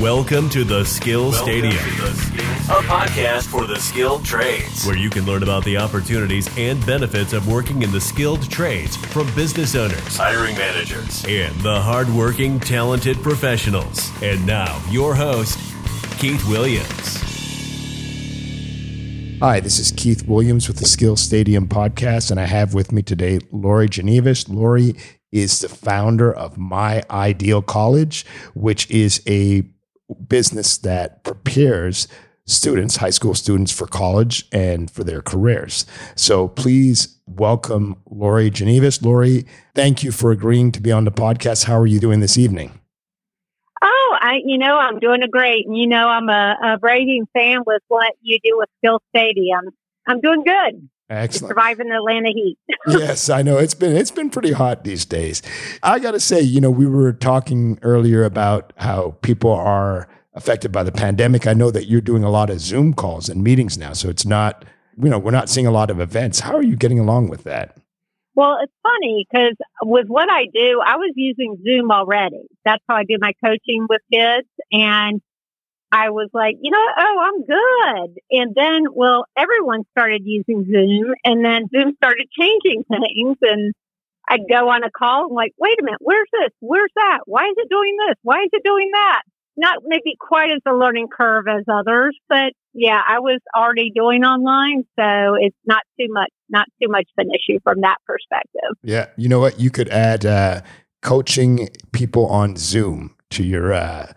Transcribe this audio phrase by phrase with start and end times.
[0.00, 5.42] Welcome to the Skill Stadium, a podcast for the skilled trades, where you can learn
[5.42, 10.56] about the opportunities and benefits of working in the skilled trades from business owners, hiring
[10.56, 14.10] managers, and the hardworking, talented professionals.
[14.22, 15.58] And now, your host,
[16.18, 17.20] Keith Williams.
[19.40, 23.02] Hi, this is Keith Williams with the Skill Stadium podcast, and I have with me
[23.02, 24.48] today Laurie Genevis.
[24.48, 24.94] Laurie
[25.32, 28.24] is the founder of My Ideal College,
[28.54, 29.64] which is a
[30.14, 32.08] business that prepares
[32.46, 35.86] students, high school students, for college and for their careers.
[36.16, 39.02] So please welcome Laurie Genevis.
[39.02, 41.64] Laurie, thank you for agreeing to be on the podcast.
[41.64, 42.80] How are you doing this evening?
[43.82, 45.66] Oh, I, you know, I'm doing a great.
[45.68, 49.70] You know, I'm a, a raving fan with what you do with Skill Stadium.
[50.06, 50.88] I'm doing good.
[51.12, 51.50] Excellent.
[51.50, 52.56] Surviving the Atlanta heat.
[52.88, 55.42] yes, I know it's been it's been pretty hot these days.
[55.82, 60.72] I got to say, you know, we were talking earlier about how people are affected
[60.72, 61.46] by the pandemic.
[61.46, 64.24] I know that you're doing a lot of Zoom calls and meetings now, so it's
[64.24, 64.64] not,
[65.02, 66.40] you know, we're not seeing a lot of events.
[66.40, 67.76] How are you getting along with that?
[68.34, 72.48] Well, it's funny because with what I do, I was using Zoom already.
[72.64, 74.48] That's how I do my coaching with kids.
[74.72, 75.20] And
[75.92, 78.18] I was like, you know, oh, I'm good.
[78.30, 83.36] And then, well, everyone started using Zoom and then Zoom started changing things.
[83.42, 83.74] And
[84.26, 86.50] I'd go on a call and like, wait a minute, where's this?
[86.60, 87.20] Where's that?
[87.26, 88.16] Why is it doing this?
[88.22, 89.20] Why is it doing that?
[89.58, 94.24] Not maybe quite as a learning curve as others, but yeah, I was already doing
[94.24, 94.84] online.
[94.98, 98.78] So it's not too much, not too much of an issue from that perspective.
[98.82, 99.08] Yeah.
[99.18, 99.60] You know what?
[99.60, 100.62] You could add, uh,
[101.02, 104.12] coaching people on Zoom to your, uh,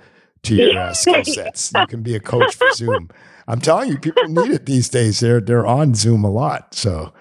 [0.46, 1.72] to your uh, skill sets.
[1.76, 3.10] You can be a coach for Zoom.
[3.48, 5.20] I'm telling you, people need it these days.
[5.20, 7.14] They're they're on Zoom a lot, so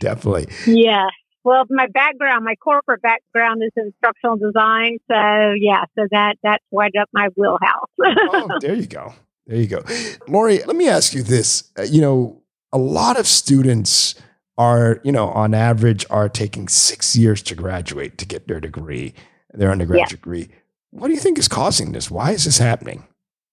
[0.00, 0.48] definitely.
[0.66, 1.06] Yeah.
[1.44, 6.92] Well, my background, my corporate background is instructional design, so yeah, so that that's right
[7.00, 7.88] up my wheelhouse.
[8.00, 9.14] oh, there you go.
[9.46, 9.82] There you go,
[10.26, 10.62] Laurie.
[10.64, 11.70] Let me ask you this.
[11.78, 12.42] Uh, you know,
[12.72, 14.14] a lot of students
[14.58, 19.14] are, you know, on average, are taking six years to graduate to get their degree,
[19.54, 20.16] their undergraduate yeah.
[20.16, 20.48] degree.
[20.90, 22.10] What do you think is causing this?
[22.10, 23.04] Why is this happening?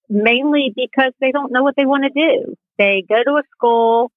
[0.09, 2.55] Mainly because they don't know what they want to do.
[2.77, 4.11] They go to a school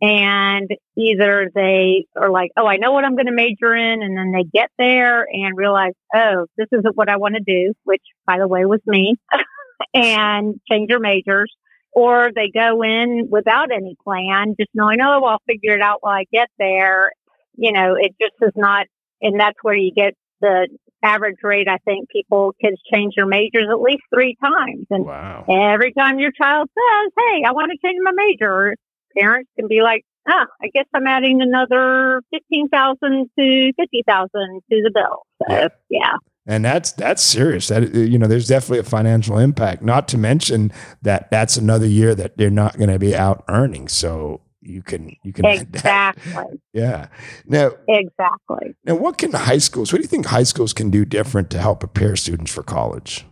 [0.00, 4.02] and either they are like, oh, I know what I'm going to major in.
[4.02, 7.72] And then they get there and realize, oh, this isn't what I want to do,
[7.84, 9.16] which by the way was me,
[9.94, 11.52] and change your majors.
[11.92, 16.12] Or they go in without any plan, just knowing, oh, I'll figure it out while
[16.12, 17.10] I get there.
[17.56, 18.86] You know, it just is not,
[19.22, 20.12] and that's where you get
[20.42, 20.68] the
[21.02, 24.86] average rate, I think people kids change their majors at least three times.
[24.90, 25.44] And wow.
[25.48, 28.74] every time your child says, Hey, I want to change my major,
[29.16, 34.90] parents can be like, Ah, I guess I'm adding another 15,000 to 50,000 to the
[34.92, 35.22] bill.
[35.46, 35.68] So, yeah.
[35.88, 36.16] yeah.
[36.48, 37.66] And that's that's serious.
[37.68, 39.82] That you know, there's definitely a financial impact.
[39.82, 43.88] Not to mention that that's another year that they're not going to be out earning.
[43.88, 46.60] So you can you can exactly.
[46.72, 47.08] Yeah.
[47.46, 48.74] Now exactly.
[48.84, 51.58] Now what can high schools what do you think high schools can do different to
[51.58, 53.24] help prepare students for college?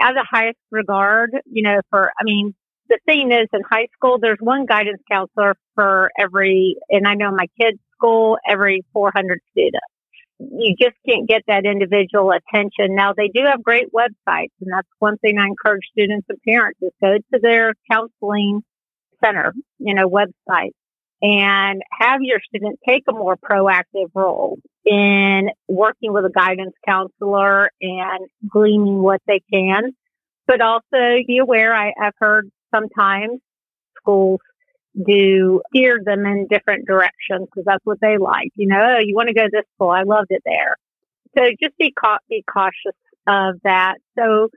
[0.00, 2.54] As a highest regard you know for i mean
[2.88, 7.30] the thing is in high school there's one guidance counselor for every and i know
[7.30, 9.78] my kids school every 400 students.
[10.38, 12.94] You just can't get that individual attention.
[12.94, 16.80] Now they do have great websites and that's one thing I encourage students and parents
[16.80, 18.62] is go to their counseling
[19.24, 20.72] center, you know, website
[21.22, 27.70] and have your student take a more proactive role in working with a guidance counselor
[27.80, 29.92] and gleaning what they can.
[30.46, 33.40] But also be aware, I, I've heard sometimes
[33.98, 34.40] schools
[35.06, 38.50] do steer them in different directions because that's what they like.
[38.56, 39.90] You know, oh, you want to go this school.
[39.90, 40.76] I loved it there.
[41.36, 42.96] So just be, ca- be cautious
[43.28, 43.96] of that.
[44.18, 44.48] So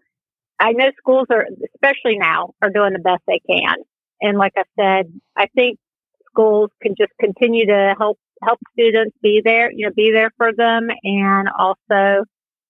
[0.59, 3.75] I know schools are, especially now, are doing the best they can.
[4.23, 5.77] And like I said, I think
[6.31, 10.51] schools can just continue to help help students be there, you know, be there for
[10.53, 12.25] them and also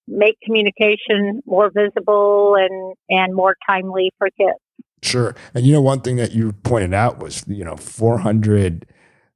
[0.07, 4.59] make communication more visible and, and more timely for kids.
[5.01, 5.35] Sure.
[5.53, 8.85] And you know, one thing that you pointed out was, you know, 400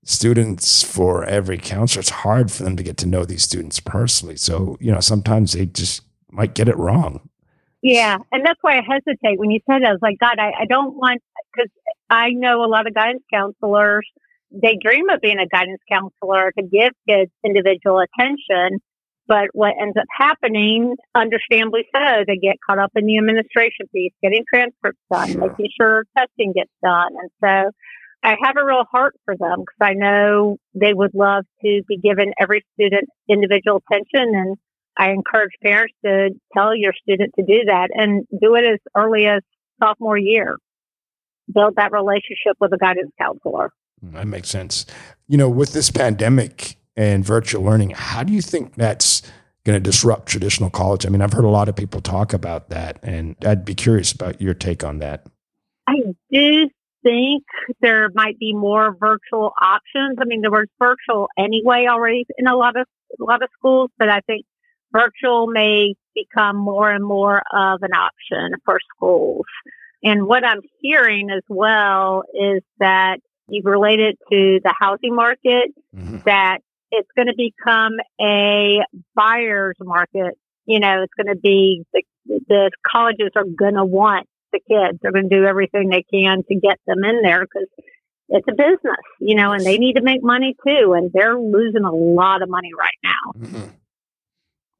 [0.03, 2.01] students for every counselor.
[2.01, 4.37] It's hard for them to get to know these students personally.
[4.37, 7.29] So, you know, sometimes they just might get it wrong.
[7.81, 8.17] Yeah.
[8.31, 9.89] And that's why I hesitate when you said that.
[9.89, 11.21] I was like, God, I, I don't want,
[12.09, 14.07] I know a lot of guidance counselors,
[14.51, 18.79] they dream of being a guidance counselor to give kids individual attention.
[19.27, 24.13] But what ends up happening, understandably so, they get caught up in the administration piece,
[24.23, 25.41] getting transcripts done, sure.
[25.49, 27.11] making sure testing gets done.
[27.19, 27.71] And so
[28.23, 31.97] I have a real heart for them because I know they would love to be
[31.97, 34.33] given every student individual attention.
[34.33, 34.55] And
[34.97, 39.25] I encourage parents to tell your student to do that and do it as early
[39.25, 39.41] as
[39.83, 40.55] sophomore year.
[41.53, 43.71] Build that relationship with a guidance counselor.
[44.01, 44.85] Hmm, that makes sense.
[45.27, 49.21] You know, with this pandemic and virtual learning, how do you think that's
[49.63, 51.05] going to disrupt traditional college?
[51.05, 54.11] I mean, I've heard a lot of people talk about that, and I'd be curious
[54.11, 55.25] about your take on that.
[55.87, 55.95] I
[56.31, 56.69] do
[57.03, 57.43] think
[57.81, 60.17] there might be more virtual options.
[60.19, 62.87] I mean, there was virtual anyway already in a lot of
[63.19, 64.45] a lot of schools, but I think
[64.91, 69.45] virtual may become more and more of an option for schools.
[70.03, 73.17] And what I'm hearing as well is that
[73.49, 76.19] you've related to the housing market, mm-hmm.
[76.25, 76.59] that
[76.91, 78.79] it's going to become a
[79.15, 80.37] buyer's market.
[80.65, 82.03] You know, it's going to be the,
[82.47, 84.99] the colleges are going to want the kids.
[85.01, 87.67] They're going to do everything they can to get them in there because
[88.29, 90.93] it's a business, you know, and they need to make money too.
[90.93, 93.41] And they're losing a lot of money right now.
[93.41, 93.69] Mm-hmm.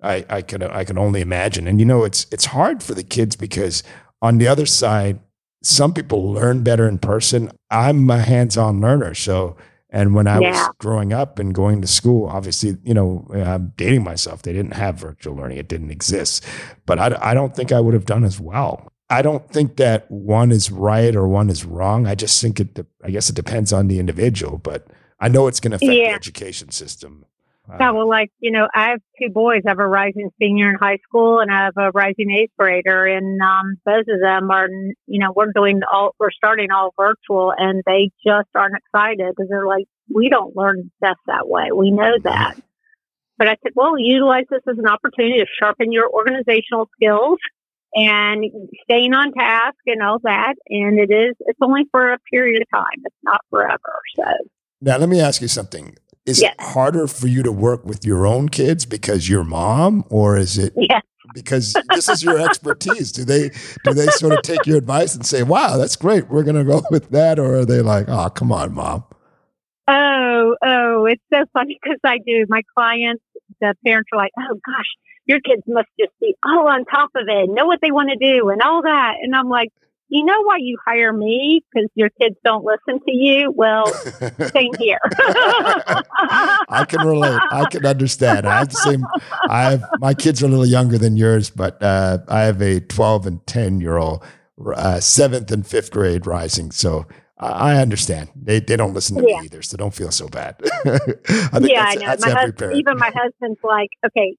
[0.02, 1.68] I, I can I can only imagine.
[1.68, 3.82] And you know, it's it's hard for the kids because
[4.22, 5.20] on the other side,
[5.64, 7.52] some people learn better in person.
[7.70, 9.58] I'm a hands-on learner, so
[9.90, 10.52] and when I yeah.
[10.52, 14.42] was growing up and going to school, obviously, you know, I'm dating myself.
[14.42, 16.46] They didn't have virtual learning; it didn't exist.
[16.86, 18.92] But I, I don't think I would have done as well.
[19.10, 22.06] I don't think that one is right or one is wrong.
[22.06, 22.86] I just think it.
[23.04, 24.88] I guess it depends on the individual, but
[25.20, 26.10] I know it's going to affect yeah.
[26.10, 27.26] the education system.
[27.70, 29.64] Yeah, well, like, you know, I have two boys.
[29.66, 33.06] I have a rising senior in high school and I have a rising eighth grader.
[33.06, 34.68] And um, both of them are,
[35.06, 39.50] you know, we're doing all, we're starting all virtual and they just aren't excited because
[39.50, 41.72] they're like, we don't learn best that way.
[41.76, 42.56] We know that.
[43.38, 47.38] But I said, well, utilize this as an opportunity to sharpen your organizational skills
[47.94, 48.46] and
[48.84, 50.56] staying on task and all that.
[50.70, 53.04] And it is, it's only for a period of time.
[53.04, 54.00] It's not forever.
[54.16, 54.24] So
[54.82, 55.96] now let me ask you something
[56.28, 56.54] is yes.
[56.54, 60.58] it harder for you to work with your own kids because you're mom, or is
[60.58, 61.02] it yes.
[61.34, 63.12] because this is your expertise?
[63.12, 63.50] do they
[63.84, 66.66] do they sort of take your advice and say, "Wow, that's great, we're going to
[66.66, 69.06] go with that," or are they like, "Oh, come on, mom"?
[69.88, 72.46] Oh, oh, it's so funny because I do.
[72.50, 73.24] My clients,
[73.62, 74.92] the parents are like, "Oh gosh,
[75.26, 78.18] your kids must just be all on top of it, know what they want to
[78.18, 79.70] do, and all that," and I'm like
[80.10, 81.64] you know why you hire me?
[81.72, 83.52] Because your kids don't listen to you.
[83.52, 83.86] Well,
[84.54, 85.00] same here.
[86.70, 87.40] I can relate.
[87.52, 88.48] I can understand.
[88.48, 89.06] I have the same.
[89.50, 92.80] I have my kids are a little younger than yours, but uh, I have a
[92.80, 94.24] 12 and 10 year old,
[94.76, 96.72] uh, seventh and fifth grade rising.
[96.72, 97.06] So
[97.40, 98.30] I understand.
[98.36, 99.42] They they don't listen to yeah.
[99.42, 100.56] me either, so don't feel so bad.
[100.86, 102.16] I yeah, I know.
[102.20, 104.36] my husband, even my husband's like, okay,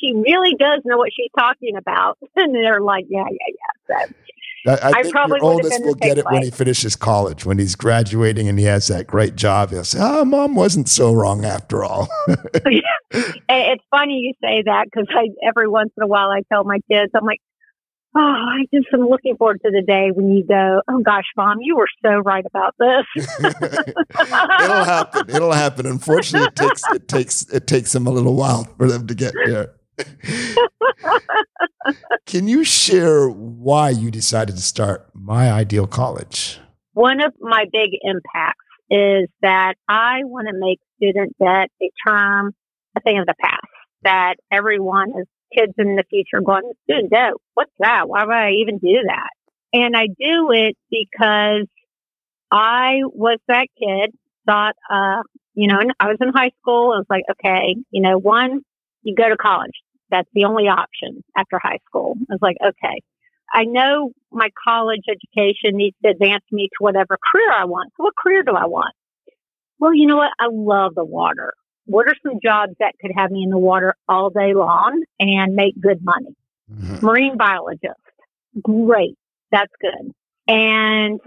[0.00, 3.54] she really does know what she's talking about, and they're like, yeah, yeah,
[3.88, 4.06] yeah.
[4.06, 4.14] So
[4.66, 6.32] I, I, I think your oldest will get it way.
[6.32, 7.46] when he finishes college.
[7.46, 11.12] When he's graduating and he has that great job, he'll say, "Oh, mom wasn't so
[11.12, 12.80] wrong after all." yeah.
[13.48, 16.78] it's funny you say that because I every once in a while I tell my
[16.90, 17.40] kids, I'm like,
[18.14, 21.58] "Oh, I just am looking forward to the day when you go, oh gosh, mom,
[21.60, 25.30] you were so right about this." It'll happen.
[25.30, 25.86] It'll happen.
[25.86, 29.32] Unfortunately, it takes it takes it takes them a little while for them to get
[29.46, 29.74] there.
[32.26, 36.58] Can you share why you decided to start My Ideal College?
[36.92, 42.52] One of my big impacts is that I want to make student debt a term,
[42.96, 43.60] a thing of the past.
[44.02, 48.08] That everyone is kids in the future going, student debt, what's that?
[48.08, 49.30] Why would I even do that?
[49.72, 51.66] And I do it because
[52.50, 54.12] I was that kid,
[54.46, 55.22] thought, uh,
[55.54, 56.92] you know, I was in high school.
[56.92, 58.60] I was like, okay, you know, one,
[59.02, 59.72] you go to college.
[60.10, 62.16] That's the only option after high school.
[62.30, 63.00] I was like, okay,
[63.52, 67.92] I know my college education needs to advance me to whatever career I want.
[67.96, 68.94] So what career do I want?
[69.78, 70.30] Well, you know what?
[70.38, 71.54] I love the water.
[71.86, 75.54] What are some jobs that could have me in the water all day long and
[75.54, 76.36] make good money?
[76.72, 77.04] Mm-hmm.
[77.04, 77.94] Marine biologist.
[78.62, 79.16] Great.
[79.50, 80.12] That's good.
[80.46, 81.20] And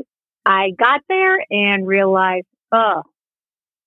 [0.45, 3.03] I got there and realized, oh,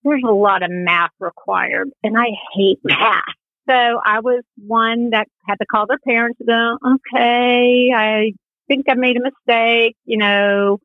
[0.04, 3.22] there's a lot of math required and I hate math.
[3.68, 8.32] So I was one that had to call their parents and go, okay, I
[8.68, 10.78] think I made a mistake, you know,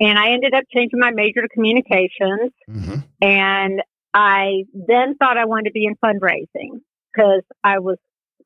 [0.00, 2.52] and I ended up changing my major to communications.
[2.68, 2.96] Mm-hmm.
[3.20, 6.80] And I then thought I wanted to be in fundraising
[7.12, 7.98] because I was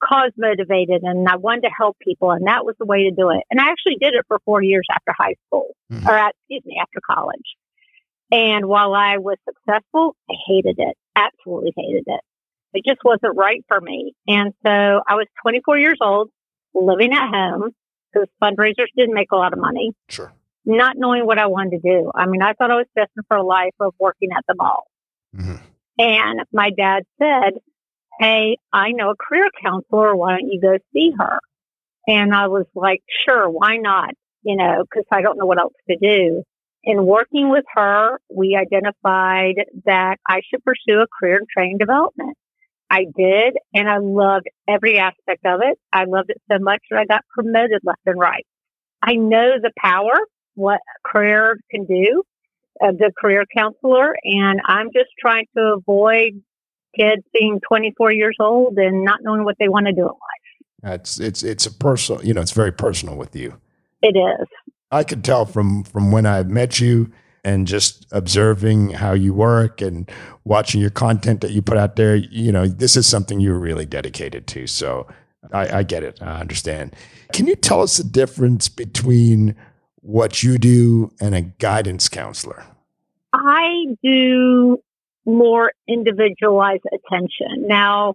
[0.02, 2.30] cause motivated and I wanted to help people.
[2.30, 3.42] And that was the way to do it.
[3.50, 6.06] And I actually did it for four years after high school mm-hmm.
[6.06, 7.56] or at, excuse me, after college.
[8.30, 10.96] And while I was successful, I hated it.
[11.16, 12.20] Absolutely hated it.
[12.72, 14.14] It just wasn't right for me.
[14.26, 16.30] And so I was 24 years old,
[16.74, 17.70] living at home
[18.12, 19.92] because fundraisers didn't make a lot of money.
[20.08, 20.32] Sure.
[20.64, 22.12] Not knowing what I wanted to do.
[22.14, 24.84] I mean, I thought I was destined for a life of working at the mall.
[25.34, 25.56] Mm-hmm.
[25.98, 27.54] And my dad said,
[28.20, 30.14] Hey, I know a career counselor.
[30.14, 31.38] Why don't you go see her?
[32.08, 34.14] And I was like, sure, why not?
[34.42, 36.42] You know, because I don't know what else to do.
[36.82, 42.37] In working with her, we identified that I should pursue a career in training development.
[42.90, 45.78] I did, and I loved every aspect of it.
[45.92, 48.46] I loved it so much that I got promoted left and right.
[49.02, 50.12] I know the power,
[50.54, 52.22] what a career can do,
[52.82, 56.42] uh, a good career counselor, and I'm just trying to avoid
[56.98, 60.94] kids being 24 years old and not knowing what they want to do in life.
[60.94, 63.54] It's it's it's a personal, you know, it's very personal with you.
[64.00, 64.46] It is.
[64.90, 67.10] I could tell from from when I met you
[67.48, 70.10] and just observing how you work and
[70.44, 73.86] watching your content that you put out there, you know, this is something you're really
[73.86, 74.66] dedicated to.
[74.66, 75.06] So
[75.50, 76.20] I, I get it.
[76.20, 76.94] I understand.
[77.32, 79.56] Can you tell us the difference between
[80.02, 82.66] what you do and a guidance counselor?
[83.32, 84.76] I do
[85.24, 87.66] more individualized attention.
[87.66, 88.14] Now,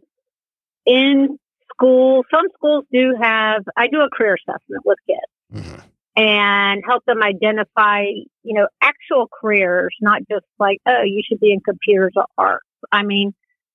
[0.86, 1.40] in
[1.72, 5.66] school, some schools do have, I do a career assessment with kids.
[5.66, 8.04] Mm-hmm and help them identify,
[8.44, 12.68] you know, actual careers, not just like, oh, you should be in computers or arts.
[12.92, 13.34] I mean,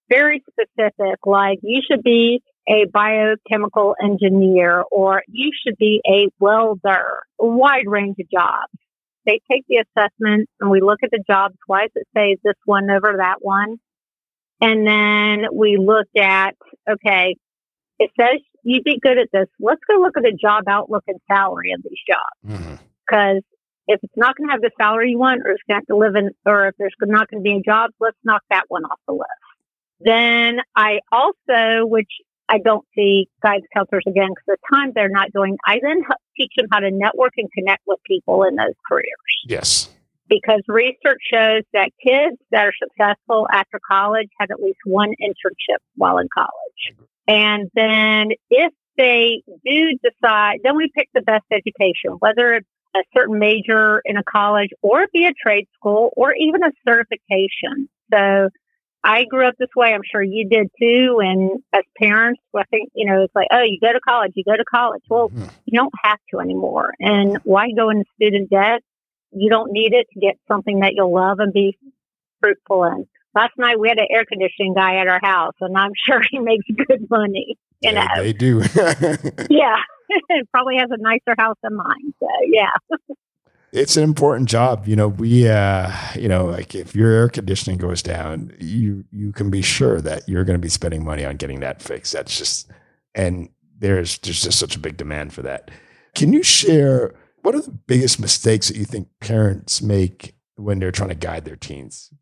[0.09, 7.23] very specific, like you should be a biochemical engineer or you should be a welder,
[7.41, 8.73] a wide range of jobs.
[9.27, 11.55] They take the assessment and we look at the jobs.
[11.69, 13.79] Does it say this one over that one?
[14.61, 16.57] And then we look at,
[16.91, 17.37] okay,
[17.99, 19.47] it says you'd be good at this.
[19.61, 22.65] Let's go look at the job outlook and salary of these jobs.
[23.07, 23.93] Because mm-hmm.
[23.93, 25.87] if it's not going to have the salary you want, or it's going to have
[25.87, 28.65] to live in, or if there's not going to be a job, let's knock that
[28.69, 29.25] one off the list.
[30.01, 32.11] Then I also, which
[32.49, 36.03] I don't see guidance counselors again because the time they're not doing, I then
[36.37, 39.05] teach them how to network and connect with people in those careers.
[39.45, 39.91] Yes.
[40.29, 45.79] Because research shows that kids that are successful after college have at least one internship
[45.97, 47.09] while in college.
[47.29, 52.67] And then if they do decide, then we pick the best education, whether it's
[52.97, 57.89] a certain major in a college or be a trade school or even a certification.
[58.13, 58.49] So
[59.05, 59.93] I grew up this way.
[59.93, 61.21] I'm sure you did too.
[61.23, 64.43] And as parents, I think, you know, it's like, oh, you go to college, you
[64.43, 65.03] go to college.
[65.09, 65.47] Well, mm-hmm.
[65.67, 66.95] you don't have to anymore.
[66.99, 68.81] And why go into student debt?
[69.31, 71.77] You don't need it to get something that you'll love and be
[72.41, 73.07] fruitful in
[73.39, 76.39] last night we had an air conditioning guy at our house, and I'm sure he
[76.39, 77.57] makes good money.
[77.81, 78.63] You know, they do.
[79.51, 79.77] yeah,
[80.53, 82.13] probably has a nicer house than mine.
[82.19, 82.71] So yeah.
[83.73, 84.89] it's an important job.
[84.89, 89.33] You know, we, uh, you know, like if your air conditioning goes down, you you
[89.33, 92.13] can be sure that you're going to be spending money on getting that fixed.
[92.13, 92.69] That's just,
[93.15, 95.71] and there's there's just such a big demand for that.
[96.17, 100.91] Can you share what are the biggest mistakes that you think parents make when they're
[100.91, 102.13] trying to guide their teens?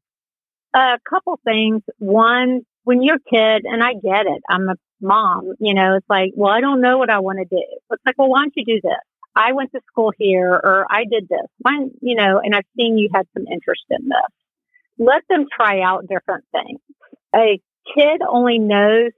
[0.76, 1.83] A couple things.
[1.99, 6.09] One, when you're a kid, and I get it, I'm a mom, you know, it's
[6.09, 7.64] like, well, I don't know what I want to do.
[7.90, 9.00] It's like, well, why don't you do this?
[9.35, 11.47] I went to school here or I did this.
[11.59, 14.33] Why, you know, and I've seen you had some interest in this.
[14.99, 16.80] Let them try out different things.
[17.35, 17.61] A
[17.95, 19.12] kid only knows,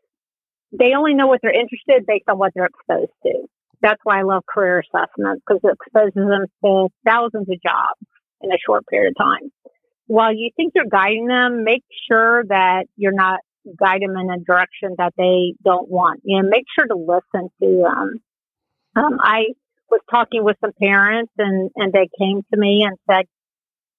[0.73, 3.47] they only know what they're interested based on what they're exposed to.
[3.81, 8.01] That's why I love career assessments because it exposes them to thousands of jobs
[8.41, 9.51] in a short period of time
[10.09, 13.41] while you think you're guiding them, make sure that you're not
[13.79, 16.21] guiding them in a direction that they don't want.
[16.25, 18.21] You know, make sure to listen to them.
[18.97, 19.45] Um, I
[19.91, 23.27] was talking with some parents and, and they came to me and said,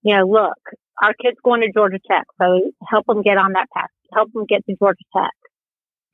[0.01, 0.57] you know, look,
[1.01, 4.45] our kid's going to Georgia Tech, so help them get on that path, help them
[4.47, 5.31] get to Georgia Tech.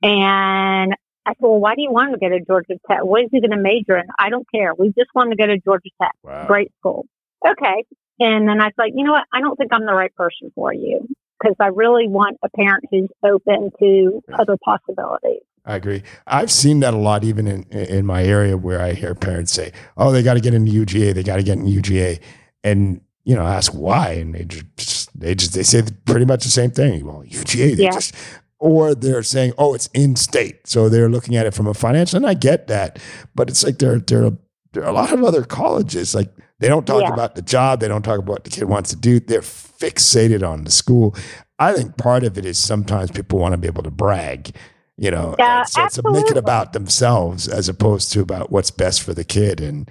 [0.02, 3.02] And I said, well, why do you want to get to Georgia Tech?
[3.02, 4.06] What is he going to major in?
[4.18, 4.74] I don't care.
[4.74, 6.12] We just want to go to Georgia Tech.
[6.22, 6.46] Wow.
[6.46, 7.06] Great school.
[7.46, 7.84] Okay.
[8.18, 9.24] And then I was like, you know what?
[9.32, 11.06] I don't think I'm the right person for you
[11.40, 15.42] because I really want a parent who's open to other possibilities.
[15.64, 16.02] I agree.
[16.26, 19.72] I've seen that a lot, even in in my area, where I hear parents say,
[19.96, 21.12] "Oh, they got to get into UGA.
[21.12, 22.20] They got to get in UGA,"
[22.62, 26.50] and you know, ask why, and they just they just they say pretty much the
[26.50, 27.04] same thing.
[27.04, 27.90] Well, UGA, they yeah.
[27.90, 28.14] just
[28.60, 32.18] or they're saying, "Oh, it's in state," so they're looking at it from a financial.
[32.18, 33.00] And I get that,
[33.34, 34.30] but it's like there there
[34.72, 37.12] there are a lot of other colleges like they don't talk yeah.
[37.12, 37.80] about the job.
[37.80, 39.20] They don't talk about what the kid wants to do.
[39.20, 41.14] They're fixated on the school.
[41.58, 44.54] I think part of it is sometimes people want to be able to brag,
[44.96, 49.02] you know, yeah, so, so make it about themselves as opposed to about what's best
[49.02, 49.60] for the kid.
[49.60, 49.90] And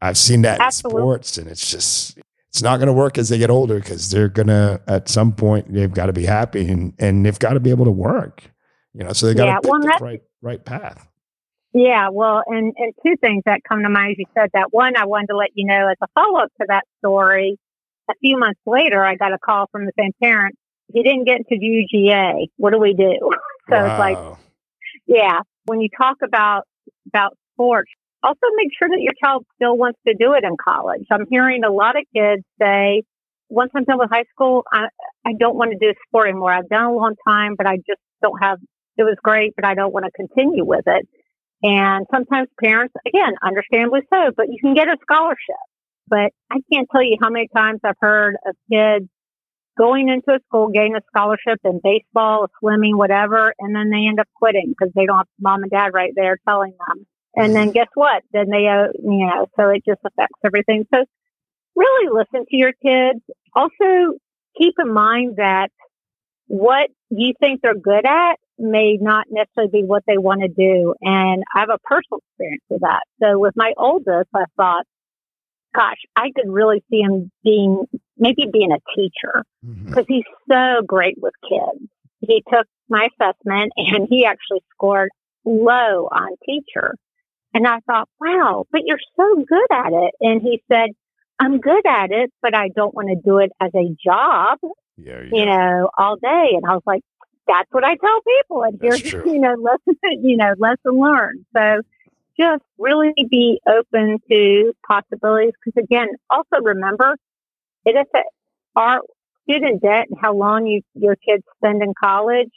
[0.00, 1.00] I've seen that absolutely.
[1.00, 4.10] in sports, and it's just it's not going to work as they get older because
[4.10, 7.60] they're gonna at some point they've got to be happy and and they've got to
[7.60, 8.50] be able to work,
[8.94, 9.12] you know.
[9.12, 11.08] So they got to yeah, pick well, the right right path.
[11.74, 14.72] Yeah, well, and, and two things that come to mind as you said that.
[14.72, 17.58] One, I wanted to let you know as a follow up to that story,
[18.10, 20.56] a few months later, I got a call from the same parent.
[20.92, 22.48] He didn't get into UGA.
[22.56, 23.18] What do we do?
[23.70, 23.86] So wow.
[23.86, 24.38] it's like,
[25.06, 26.64] yeah, when you talk about
[27.06, 27.92] about sports,
[28.24, 31.06] also make sure that your child still wants to do it in college.
[31.12, 33.04] I'm hearing a lot of kids say,
[33.48, 34.86] once I'm done with high school, I,
[35.24, 36.52] I don't want to do sport anymore.
[36.52, 38.58] I've done a long time, but I just don't have,
[38.96, 41.08] it was great, but I don't want to continue with it.
[41.62, 45.62] And sometimes parents, again, understandably so, but you can get a scholarship.
[46.08, 49.08] But I can't tell you how many times I've heard of kids
[49.78, 54.20] going into a school, getting a scholarship in baseball, swimming, whatever, and then they end
[54.20, 57.06] up quitting because they don't have mom and dad right there telling them.
[57.34, 58.22] And then guess what?
[58.32, 60.84] Then they, uh, you know, so it just affects everything.
[60.92, 61.04] So
[61.74, 63.24] really listen to your kids.
[63.54, 64.18] Also
[64.58, 65.70] keep in mind that
[66.52, 70.94] what you think they're good at may not necessarily be what they want to do.
[71.00, 73.04] And I have a personal experience with that.
[73.22, 74.84] So with my oldest, I thought,
[75.74, 77.86] gosh, I could really see him being,
[78.18, 80.12] maybe being a teacher because mm-hmm.
[80.12, 81.90] he's so great with kids.
[82.20, 85.08] He took my assessment and he actually scored
[85.46, 86.96] low on teacher.
[87.54, 90.12] And I thought, wow, but you're so good at it.
[90.20, 90.90] And he said,
[91.38, 94.58] I'm good at it, but I don't want to do it as a job,
[94.96, 96.50] yeah, you know, all day.
[96.54, 97.02] And I was like,
[97.46, 98.62] that's what I tell people.
[98.62, 101.44] And here's, you know, lesson, you know, lesson learned.
[101.56, 101.82] So
[102.38, 105.52] just really be open to possibilities.
[105.64, 107.16] Cause again, also remember
[107.84, 108.34] it affects
[108.76, 109.00] our
[109.42, 112.50] student debt and how long you, your kids spend in college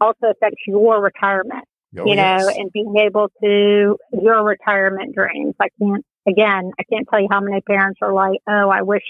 [0.00, 1.64] also affects your retirement.
[1.96, 2.56] Oh, you know, yes.
[2.56, 5.54] and being able to your retirement dreams.
[5.60, 9.04] I can't again, I can't tell you how many parents are like, oh, I wish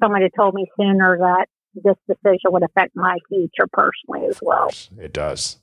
[0.00, 4.70] someone had told me sooner that this decision would affect my future personally as well.
[4.98, 5.58] It does.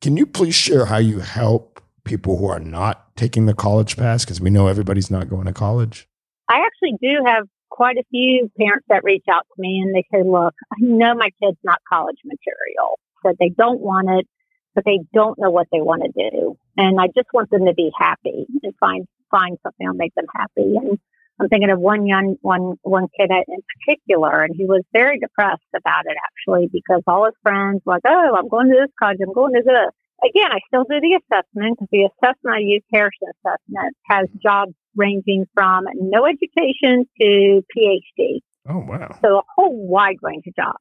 [0.00, 4.24] Can you please share how you help people who are not taking the college pass?
[4.24, 6.08] Because we know everybody's not going to college.
[6.48, 10.04] I actually do have quite a few parents that reach out to me and they
[10.12, 14.26] say, look, I know my kid's not college material, that they don't want it,
[14.74, 16.56] but they don't know what they want to do.
[16.76, 20.26] And I just want them to be happy and find find something that'll make them
[20.34, 20.76] happy.
[20.76, 20.98] And
[21.42, 25.62] I'm thinking of one young one one kid in particular, and he was very depressed
[25.76, 29.18] about it actually because all his friends were like, "Oh, I'm going to this college.
[29.20, 29.90] I'm going to this."
[30.24, 34.72] Again, I still do the assessment because the assessment I use, Harrison Assessment, has jobs
[34.94, 38.38] ranging from no education to PhD.
[38.68, 39.18] Oh wow!
[39.20, 40.78] So a whole wide range of jobs.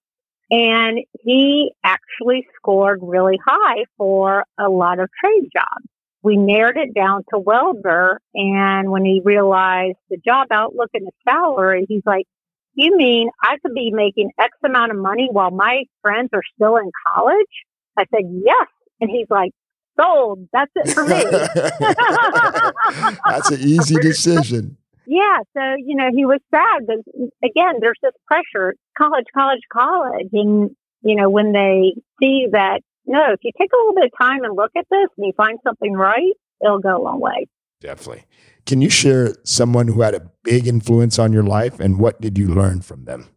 [0.52, 5.88] And he actually scored really high for a lot of trade jobs
[6.24, 8.20] we narrowed it down to welder.
[8.34, 12.26] And when he realized the job outlook and the salary, he's like,
[12.74, 16.78] you mean I could be making X amount of money while my friends are still
[16.78, 17.66] in college?
[17.98, 18.68] I said, yes.
[19.02, 19.52] And he's like,
[20.00, 20.48] sold.
[20.54, 21.22] That's it for me.
[23.26, 24.78] That's an easy decision.
[25.06, 25.40] Yeah.
[25.54, 26.98] So, you know, he was sad but
[27.44, 30.30] again, there's this pressure, college, college, college.
[30.32, 34.12] And, you know, when they see that no, if you take a little bit of
[34.20, 36.34] time and look at this and you find something right,
[36.64, 37.48] it'll go a long way.
[37.82, 38.26] Definitely.
[38.66, 42.38] Can you share someone who had a big influence on your life and what did
[42.38, 43.28] you learn from them?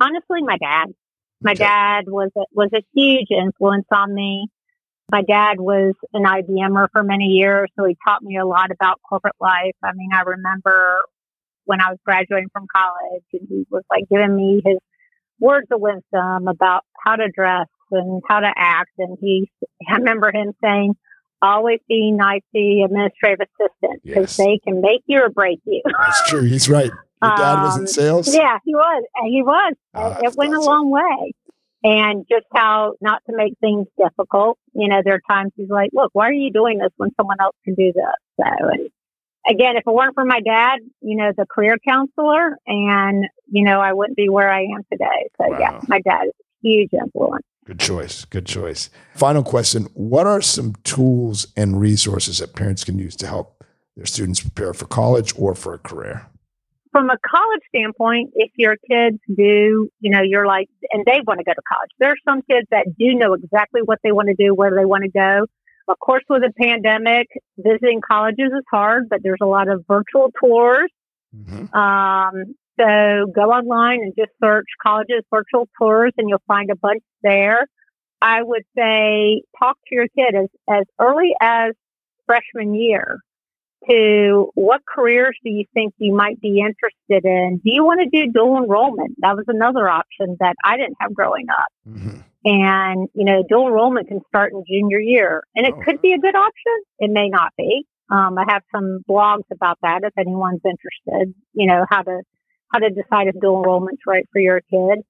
[0.00, 0.92] Honestly, my dad.
[1.40, 1.64] My okay.
[1.64, 4.48] dad was a, was a huge influence on me.
[5.10, 9.00] My dad was an IBMer for many years, so he taught me a lot about
[9.06, 9.74] corporate life.
[9.82, 11.00] I mean, I remember
[11.64, 14.78] when I was graduating from college and he was like giving me his
[15.40, 18.90] words of wisdom about how to dress and how to act.
[18.98, 19.50] And he,
[19.88, 20.94] I remember him saying,
[21.42, 24.46] always be nice to the administrative assistant because yes.
[24.46, 25.82] they can make you or break you.
[25.98, 26.42] That's true.
[26.42, 26.90] He's right.
[27.22, 28.34] Your dad was in um, sales?
[28.34, 29.04] Yeah, he was.
[29.24, 29.74] He was.
[29.94, 31.32] Oh, it went a long way.
[31.82, 34.58] And just how not to make things difficult.
[34.74, 37.36] You know, there are times he's like, look, why are you doing this when someone
[37.40, 38.04] else can do this?
[38.40, 38.90] So, and
[39.48, 43.80] again, if it weren't for my dad, you know, the career counselor, and, you know,
[43.80, 45.28] I wouldn't be where I am today.
[45.38, 45.58] So, wow.
[45.58, 47.46] yeah, my dad is a huge influence.
[47.64, 48.24] Good choice.
[48.26, 48.90] Good choice.
[49.14, 53.64] Final question What are some tools and resources that parents can use to help
[53.96, 56.26] their students prepare for college or for a career?
[56.92, 61.38] From a college standpoint, if your kids do, you know, you're like, and they want
[61.38, 64.28] to go to college, there are some kids that do know exactly what they want
[64.28, 65.46] to do, where they want to go.
[65.88, 67.26] Of course, with the pandemic,
[67.58, 70.90] visiting colleges is hard, but there's a lot of virtual tours.
[71.36, 71.74] Mm-hmm.
[71.74, 77.02] Um, so go online and just search colleges virtual tours and you'll find a bunch
[77.22, 77.66] there.
[78.20, 81.72] I would say talk to your kid as, as early as
[82.26, 83.18] freshman year
[83.88, 87.60] to what careers do you think you might be interested in?
[87.62, 89.16] Do you want to do dual enrollment?
[89.18, 91.68] That was another option that I didn't have growing up.
[91.88, 92.20] Mm-hmm.
[92.46, 95.82] And, you know, dual enrollment can start in junior year and it oh.
[95.84, 96.72] could be a good option.
[96.98, 97.86] It may not be.
[98.10, 102.22] Um, I have some blogs about that if anyone's interested, you know, how to
[102.74, 105.04] how to decide if dual enrollment's right for your kid.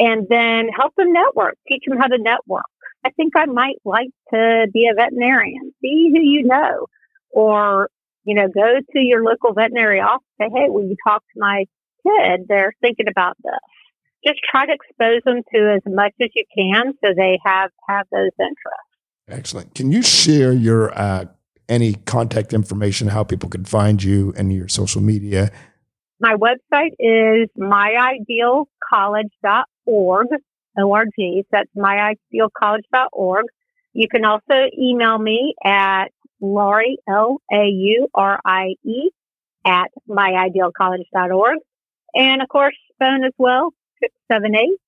[0.00, 2.64] And then help them network, teach them how to network.
[3.04, 5.72] I think I might like to be a veterinarian.
[5.82, 6.86] See who you know,
[7.30, 7.90] or
[8.24, 10.26] you know, go to your local veterinary office.
[10.40, 11.66] Say, hey, will you talk to my
[12.02, 12.46] kid?
[12.48, 13.52] They're thinking about this.
[14.26, 18.06] Just try to expose them to as much as you can, so they have have
[18.10, 18.94] those interests.
[19.28, 19.74] Excellent.
[19.74, 21.26] Can you share your uh,
[21.68, 25.52] any contact information, how people can find you, and your social media?
[26.20, 30.26] My website is myidealcollege.org,
[30.78, 31.44] O-R-G.
[31.50, 33.46] That's myidealcollege.org.
[33.92, 36.06] You can also email me at
[36.40, 39.10] Laurie, L-A-U-R-I-E,
[39.64, 41.58] at myidealcollege.org.
[42.14, 44.78] And of course, phone as well, 678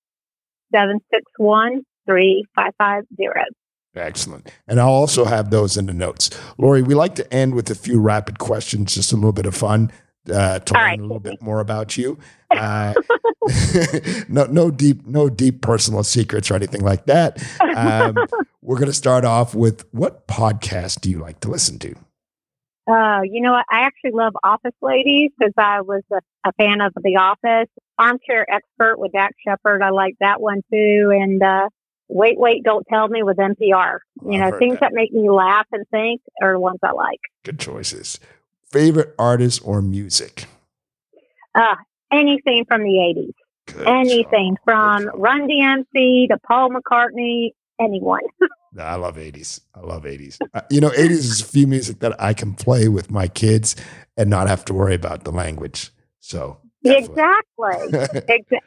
[0.71, 3.55] 761 3550.
[3.95, 4.51] Excellent.
[4.67, 6.29] And I'll also have those in the notes.
[6.57, 9.55] Laurie, we like to end with a few rapid questions, just a little bit of
[9.55, 9.91] fun
[10.29, 10.99] uh, to All learn right.
[10.99, 12.17] a little bit more about you.
[12.51, 12.93] Uh,
[14.27, 17.41] no, no deep, no deep personal secrets or anything like that.
[17.75, 18.17] Um,
[18.61, 21.95] we're going to start off with what podcast do you like to listen to?
[22.89, 23.65] Uh, you know what?
[23.69, 27.69] I actually love Office Ladies because I was a, a, fan of The Office.
[27.99, 29.81] Armchair Expert with Dax Shepard.
[29.81, 31.11] I like that one too.
[31.13, 31.67] And uh,
[32.09, 33.99] Wait, Wait, Don't Tell Me with NPR.
[34.25, 34.91] You know, things that.
[34.91, 34.93] that.
[34.93, 37.19] make me laugh and think are the ones I like.
[37.43, 38.19] Good choices.
[38.71, 40.45] Favorite artist or music?
[41.55, 41.75] Uh,
[42.11, 43.73] anything from the 80s.
[43.73, 44.63] Good anything job.
[44.63, 48.21] from Run DMC to Paul McCartney, anyone.
[48.79, 49.61] I love 80s.
[49.73, 50.37] I love 80s.
[50.53, 53.75] Uh, you know, 80s is a few music that I can play with my kids
[54.15, 55.91] and not have to worry about the language.
[56.19, 57.13] So, definitely.
[57.13, 58.19] exactly.
[58.35, 58.59] exactly.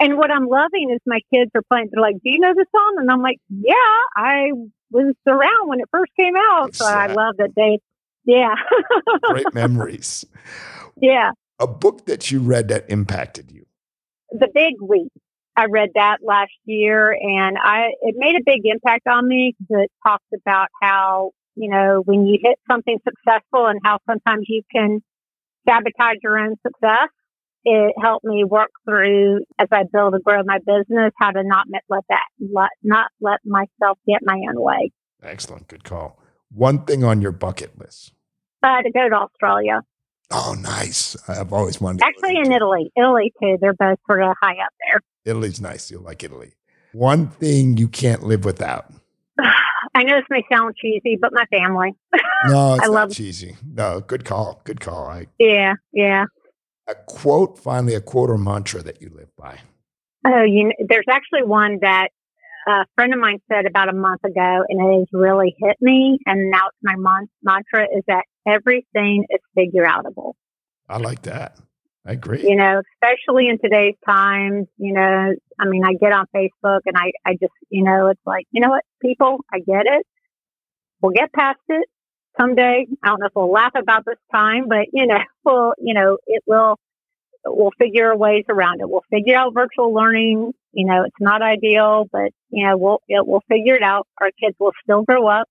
[0.00, 1.88] And what I'm loving is my kids are playing.
[1.92, 3.74] They're like, "Do you know the song?" And I'm like, "Yeah,
[4.16, 4.50] I
[4.90, 7.78] was around when it first came out." So I love that they,
[8.24, 8.54] yeah,
[9.24, 10.24] great memories.
[11.00, 13.66] Yeah, a book that you read that impacted you.
[14.30, 15.12] The Big Leap.
[15.56, 19.84] I read that last year, and I it made a big impact on me because
[19.84, 24.62] it talks about how you know when you hit something successful and how sometimes you
[24.74, 25.00] can
[25.66, 27.08] sabotage your own success
[27.64, 31.66] it helped me work through as I build and grow my business, how to not
[31.88, 34.92] let that, let, not let myself get my own way.
[35.22, 35.68] Excellent.
[35.68, 36.20] Good call.
[36.50, 38.12] One thing on your bucket list.
[38.64, 39.82] Uh, to go to Australia.
[40.30, 41.16] Oh, nice.
[41.28, 42.90] I've always wanted Actually, in Italy.
[42.96, 43.58] Italy, too.
[43.60, 45.00] They're both sort of high up there.
[45.24, 45.90] Italy's nice.
[45.90, 46.54] You'll like Italy.
[46.92, 48.90] One thing you can't live without.
[49.94, 51.92] I know this may sound cheesy, but my family.
[52.46, 53.56] No, it's I not love cheesy.
[53.66, 54.60] No, good call.
[54.64, 55.06] Good call.
[55.06, 56.26] I, yeah, yeah
[56.86, 59.58] a quote, finally, a quote or mantra that you live by?
[60.26, 62.08] Oh, you know, there's actually one that
[62.66, 66.18] a friend of mine said about a month ago, and it has really hit me.
[66.26, 70.34] And now it's my mon- mantra is that everything is figure outable.
[70.88, 71.58] I like that.
[72.06, 72.42] I agree.
[72.42, 76.96] You know, especially in today's times, you know, I mean, I get on Facebook and
[76.96, 80.06] I, I just, you know, it's like, you know what, people, I get it.
[81.00, 81.88] We'll get past it
[82.38, 82.86] someday.
[83.02, 86.18] I don't know if we'll laugh about this time, but you know, we'll, you know,
[86.26, 86.78] it will,
[87.46, 88.88] we'll figure ways around it.
[88.88, 90.52] We'll figure out virtual learning.
[90.74, 94.06] You know, it's not ideal, but you know, we'll, it, we'll figure it out.
[94.20, 95.48] Our kids will still grow up.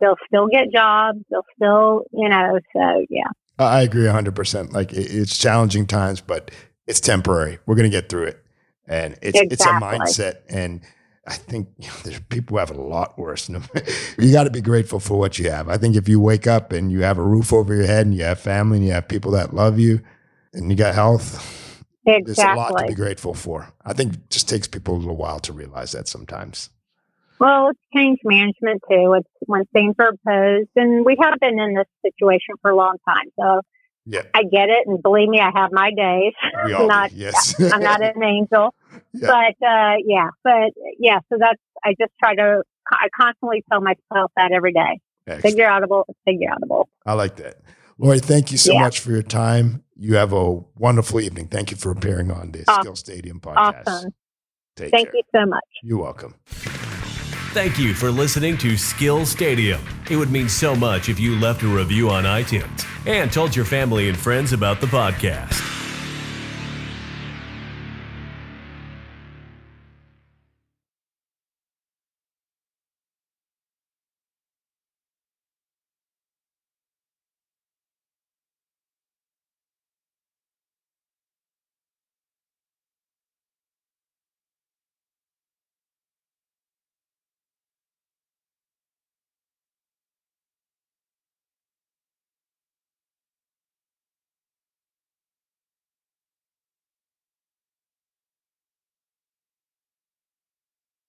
[0.00, 1.18] They'll still get jobs.
[1.30, 3.28] They'll still, you know, so yeah.
[3.58, 4.72] I agree hundred percent.
[4.72, 6.50] Like it's challenging times, but
[6.86, 7.58] it's temporary.
[7.66, 8.44] We're going to get through it.
[8.86, 9.52] And it's, exactly.
[9.52, 10.80] it's a mindset and,
[11.26, 13.48] I think you know, there's people who have a lot worse.
[14.18, 15.68] you got to be grateful for what you have.
[15.68, 18.14] I think if you wake up and you have a roof over your head and
[18.14, 20.00] you have family and you have people that love you
[20.52, 21.59] and you got health,
[22.06, 22.34] exactly.
[22.34, 23.72] there's a lot to be grateful for.
[23.84, 26.70] I think it just takes people a little while to realize that sometimes.
[27.40, 29.14] Well, it's change management too.
[29.14, 32.96] It's when things are posed, and we have been in this situation for a long
[33.08, 33.24] time.
[33.38, 33.62] So
[34.04, 34.22] yeah.
[34.34, 36.34] I get it, and believe me, I have my days.
[36.66, 38.74] We all not, yes, I'm not an angel,
[39.14, 39.26] yeah.
[39.26, 41.20] but uh, yeah, but yeah.
[41.30, 42.62] So that's I just try to.
[42.92, 45.00] I constantly tell myself that every day.
[45.26, 45.42] Excellent.
[45.42, 46.86] Figure outable, figure outable.
[47.06, 47.60] I like that,
[47.96, 48.18] Laurie.
[48.18, 48.80] Thank you so yeah.
[48.80, 49.82] much for your time.
[50.02, 51.48] You have a wonderful evening.
[51.48, 52.82] Thank you for appearing on the awesome.
[52.84, 53.82] Skill Stadium podcast.
[53.86, 54.14] Awesome.
[54.74, 55.16] Take Thank care.
[55.16, 55.64] you so much.
[55.82, 56.36] You're welcome.
[57.52, 59.82] Thank you for listening to Skill Stadium.
[60.08, 63.66] It would mean so much if you left a review on iTunes and told your
[63.66, 65.79] family and friends about the podcast.